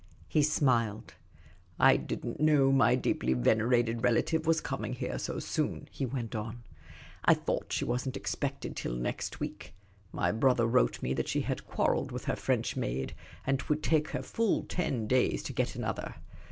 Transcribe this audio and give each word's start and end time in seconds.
He 0.27 0.41
smiled." 0.41 1.13
I 1.89 1.95
did 1.95 2.25
n't 2.25 2.39
know 2.39 2.71
my 2.71 2.95
deeply 2.95 3.33
venerated 3.35 3.99
rela 4.01 4.25
tive 4.25 4.47
was 4.47 4.59
coming 4.59 4.93
here 4.93 5.19
so 5.19 5.37
soon," 5.37 5.87
he 5.91 6.07
went 6.07 6.33
on." 6.33 6.63
I 7.25 7.35
thought 7.35 7.69
The 7.69 7.75
Supercilious 7.75 7.77
Attache 7.77 7.77
45 7.77 7.77
she 7.77 7.85
was 7.85 8.07
n't 8.07 8.17
expected 8.17 8.75
till 8.75 8.95
next 8.95 9.39
week; 9.39 9.75
my 10.11 10.31
brother 10.31 10.65
wrote 10.65 11.03
me 11.03 11.13
that 11.13 11.27
she 11.27 11.41
had 11.41 11.67
quarrelled 11.67 12.11
with 12.11 12.25
her 12.25 12.35
French 12.35 12.75
maid, 12.75 13.13
and 13.45 13.59
't 13.59 13.69
would 13.69 13.83
take 13.83 14.07
her 14.09 14.23
full 14.23 14.63
ten 14.63 15.05
days 15.05 15.43
to 15.43 15.53
get 15.53 15.75
another. 15.75 16.15